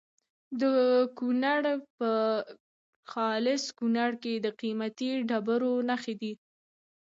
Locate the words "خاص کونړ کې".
3.11-4.33